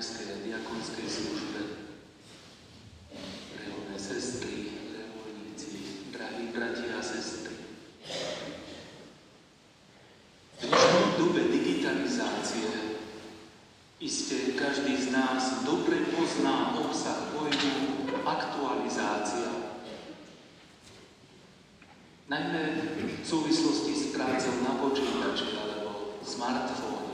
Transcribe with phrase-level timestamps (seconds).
[0.00, 1.60] kniazkej a diakonskej službe,
[3.52, 7.52] reholné sestry, reholníci, drahí bratia a sestry.
[10.56, 12.96] V dnešnom dobe digitalizácie
[14.00, 19.52] iste každý z nás dobre pozná obsah pojmu aktualizácia.
[22.24, 22.62] Najmä
[23.04, 27.09] v súvislosti s prácou na počítači alebo smartfóne.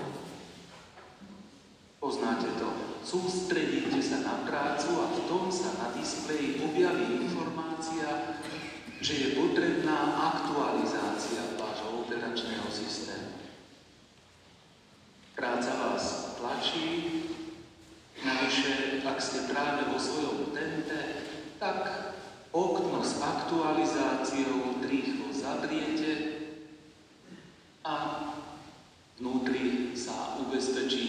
[2.07, 2.71] Poznáte to.
[3.03, 8.39] Sústredíte sa na prácu a v tom sa na displeji objaví informácia,
[9.03, 13.35] že je potrebná aktualizácia vášho operačného systému.
[15.35, 17.27] Práca vás tlačí,
[18.23, 21.27] navyše, ak ste práve vo svojom tempe,
[21.59, 21.91] tak
[22.55, 26.39] okno s aktualizáciou rýchlo zabriete
[27.83, 27.95] a
[29.19, 31.06] vnútri sa ubezpečíte,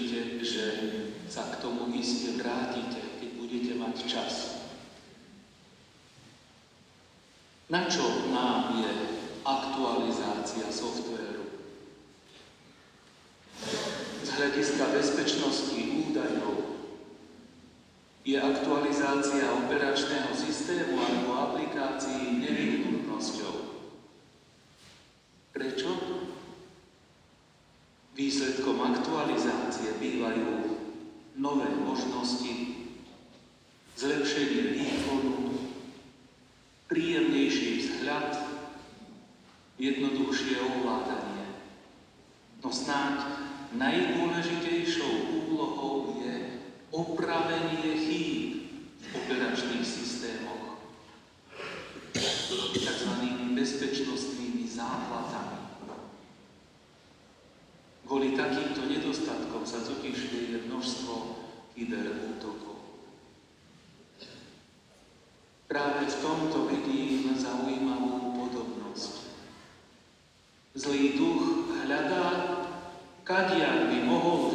[0.48, 0.66] že
[1.28, 4.34] sa k tomu iste vrátite, keď budete mať čas.
[7.67, 8.92] Na čo nám je
[9.44, 11.52] aktualizácia softvéru?
[14.23, 15.75] Z hľadiska bezpečnosti
[16.08, 16.80] údajov
[18.23, 23.66] je aktualizácia operačného systému alebo aplikácií nevyhnutnosťou.
[28.28, 30.67] Výsledkom aktualizácie bývajú
[31.39, 32.75] nové možnosti,
[33.95, 35.56] zlepšenie výkonu,
[36.92, 38.36] príjemnejší vzhľad,
[39.80, 41.56] jednoduchšie ovládanie.
[42.59, 43.31] No snáď
[43.80, 48.75] najdôležitejšou úlohou je opravenie chýb
[49.08, 50.84] v operačných systémoch,
[52.75, 53.12] tzv.
[53.56, 55.26] bezpečnostnými záplatami.
[58.17, 61.38] Kvôli takýmto nedostatkom sa totiž deje množstvo
[61.78, 62.81] kyberútokov.
[65.69, 69.22] Práve v tomto vidím zaujímavú podobnosť.
[70.73, 72.25] Zlý duch hľadá
[73.22, 74.47] kadiaľ by mohol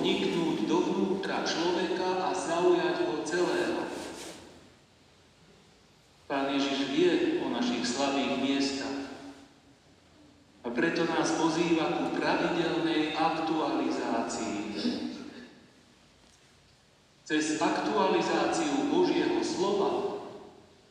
[17.23, 20.19] Cez aktualizáciu Božieho slova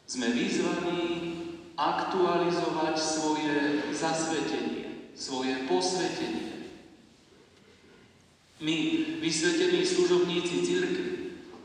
[0.08, 1.36] sme vyzvaní
[1.76, 6.72] aktualizovať svoje zasvetenie, svoje posvetenie.
[8.64, 8.78] My,
[9.20, 11.12] vysvetení služobníci cirkvi,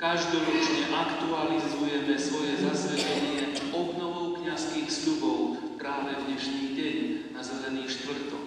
[0.00, 6.96] každoročne aktualizujeme svoje zasvetenie obnovou kniazských sľubov práve v dnešný deň
[7.36, 8.44] na Zelený štvrtok,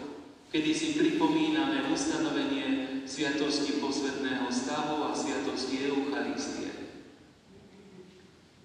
[0.51, 6.69] kedy si pripomíname ustanovenie Sviatosti posvetného stavu a Sviatosti Eucharistie.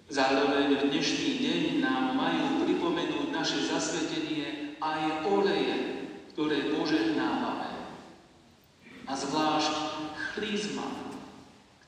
[0.05, 5.77] Zároveň v dnešný deň nám majú pripomenúť naše zasvetenie aj oleje,
[6.29, 7.73] ktoré požehnávame
[9.09, 9.73] a zvlášť
[10.37, 10.93] chrizma,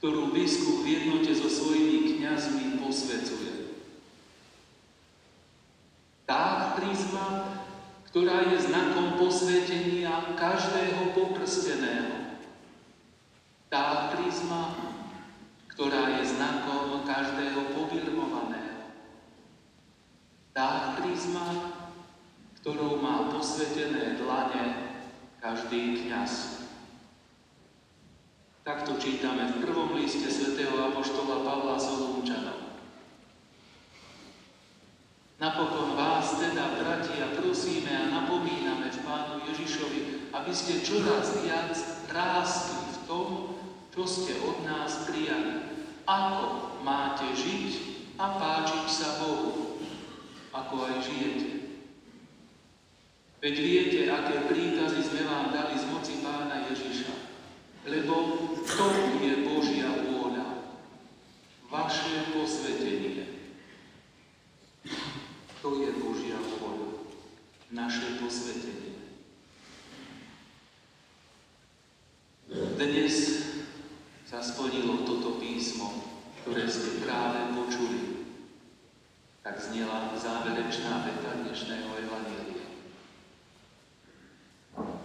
[0.01, 3.53] ktorú biskup v jednote so svojimi kňazmi posvecuje.
[6.25, 7.53] Tá chrizma,
[8.09, 12.26] ktorá je znakom posvetenia každého pokrsteného.
[13.67, 14.79] Tá chrizma,
[15.67, 18.95] ktorá je znakom každého pobirmovaného.
[20.55, 21.75] Tá chrizma,
[22.63, 24.87] ktorou má posvetené dlane
[25.43, 26.63] každý kňaz.
[28.63, 32.71] Takto čítame v prvom liste svätého Apoštola Pavla Solomčanov.
[35.43, 41.75] Napokon vás teda, bratia, prosíme a napomíname v Pánu Ježišovi, aby ste čoraz viac
[42.09, 43.56] rástli v tom,
[43.97, 45.73] čo ste od nás prijali.
[46.05, 49.81] Ako máte žiť a páčiť sa Bohu,
[50.53, 51.49] ako aj žijete.
[53.41, 57.27] Veď viete, aké príkazy sme vám dali z moci Pána Ježiša
[57.87, 58.15] lebo
[58.67, 58.87] to
[59.23, 60.75] je Božia vôľa,
[61.71, 63.47] vaše posvetenie.
[65.63, 67.07] To je Božia vôľa,
[67.71, 68.99] naše posvetenie.
[72.75, 73.46] Dnes
[74.27, 76.03] sa splnilo toto písmo,
[76.43, 78.27] ktoré ste práve počuli.
[79.39, 82.67] Tak znela záverečná veta dnešného Evangelia.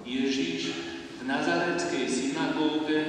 [0.03, 0.75] Ježíš
[1.15, 3.01] v Nazareckej synagóge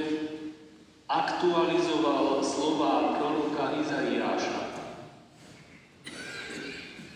[1.10, 4.86] aktualizoval slova proroka Izaiáša.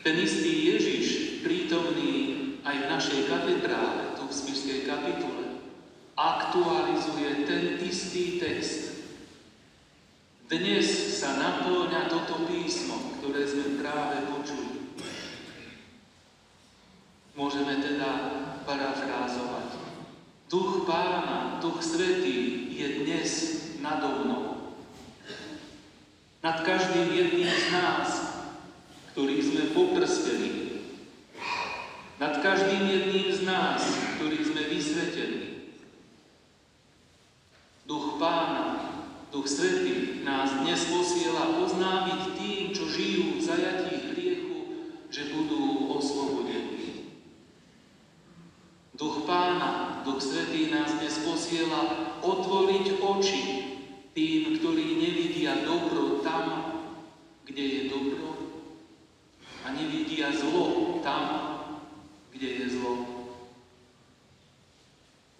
[0.02, 1.06] Ten istý Ježiš,
[1.46, 2.14] prítomný
[2.66, 5.62] aj v našej katedrále, tu v Spišskej kapitule,
[6.18, 8.87] aktualizuje ten istý text.
[10.48, 14.96] Dnes sa naplňa toto písmo, ktoré sme práve počuli.
[17.36, 18.10] Môžeme teda
[18.64, 19.76] parafrázovať.
[20.48, 23.28] Duch Pána, Duch Svetý je dnes
[23.84, 24.44] nado mnou.
[26.40, 28.08] Nad každým jedným z nás,
[29.12, 30.80] ktorých sme pokrstení.
[32.16, 33.84] Nad každým jedným z nás,
[34.16, 35.76] ktorých sme vysvetení.
[37.84, 38.96] Duch Pána,
[39.28, 39.87] Duch Svetý
[40.78, 44.58] nás posiela oznámiť tým, čo žijú v zajatí hriechu,
[45.10, 47.18] že budú oslobodení.
[48.94, 53.42] Duch Pána, Duch Svetý nás dnes posiela otvoriť oči
[54.14, 56.46] tým, ktorí nevidia dobro tam,
[57.42, 58.38] kde je dobro
[59.66, 61.26] a nevidia zlo tam,
[62.30, 62.94] kde je zlo.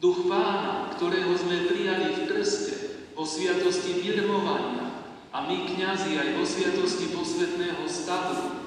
[0.03, 2.75] Duch Pána, ktorého sme prijali v krste,
[3.15, 4.88] po sviatosti birmovania
[5.39, 8.59] a my kňazi aj po sviatosti posvetného stavu,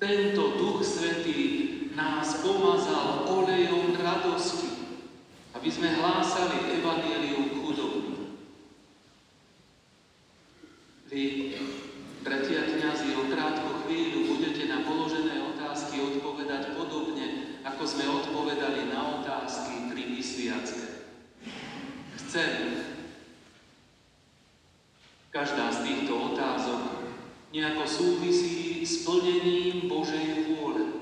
[0.00, 4.72] tento Duch Svetý nás pomazal olejom radosti,
[5.52, 8.40] aby sme hlásali Evangelium chudobným.
[11.12, 11.24] Vy,
[12.24, 19.20] bratia kniazy, o krátku chvíľu budete na položené otázky odpovedať podobne, ako sme odpovedali na
[19.20, 21.04] otázky pri vysviace.
[22.16, 22.80] Chcem,
[25.38, 26.82] každá z týchto otázok
[27.58, 30.94] nejako súvisí s plnením Božej vôle.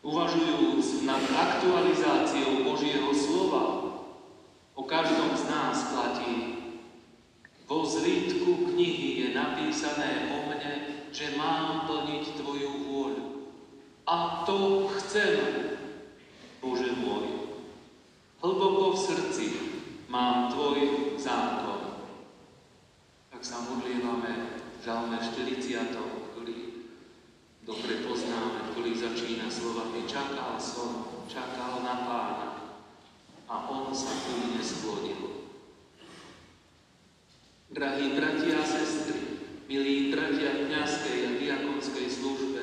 [0.00, 3.64] Uvažujúc nad aktualizáciou Božieho slova,
[4.72, 6.56] o každom z nás platí.
[7.68, 13.44] Vo zrítku knihy je napísané o mne, že mám plniť Tvoju vôľu.
[14.08, 15.36] A to chcem,
[16.64, 17.28] Bože môj.
[18.40, 19.46] Hlboko v srdci
[20.08, 21.87] mám Tvoj zákon.
[23.38, 25.62] Tak sa modlívame v žalme 40,
[26.34, 26.90] ktorý
[27.62, 32.48] dobre poznáme, ktorý začína slovami Čakal som, čakal na pána
[33.46, 35.54] a on sa ku mne sklonil.
[37.70, 39.22] Drahí bratia a sestry,
[39.70, 42.62] milí bratia v kniazkej a diakonskej službe,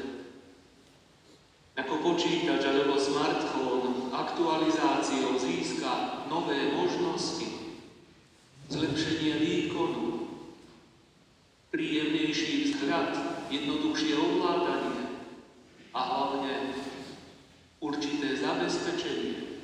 [1.80, 7.80] ako počítač alebo smartfón aktualizáciou získa nové možnosti,
[8.68, 9.55] zlepšenie výkonu,
[12.86, 13.12] príjemnejší vzhľad,
[13.50, 15.26] jednoduchšie ovládanie
[15.90, 16.54] a hlavne
[17.82, 19.58] určité zabezpečenie.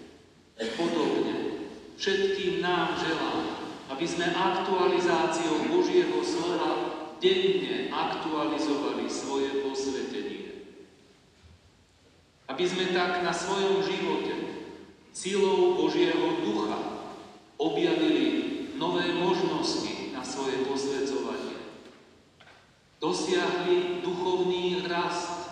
[0.78, 3.46] Podobne všetkým nám želám,
[3.94, 6.72] aby sme aktualizáciou Božieho slova
[7.22, 10.66] denne aktualizovali svoje posvetenie.
[12.50, 14.34] Aby sme tak na svojom živote
[15.14, 16.78] silou Božieho ducha
[17.58, 18.26] objavili
[18.78, 21.51] nové možnosti na svoje posvedcovanie.
[23.02, 25.50] Dosiahli duchovný rast,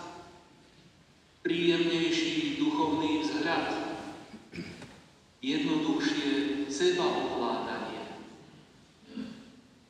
[1.42, 3.74] príjemnejší duchovný vzhľad,
[5.42, 6.30] jednoduchšie
[6.70, 8.06] sebaovládanie.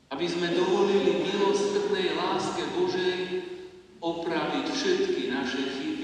[0.09, 3.45] Aby sme dovolili milostrednej láske Božej
[4.01, 6.00] opraviť všetky naše chyby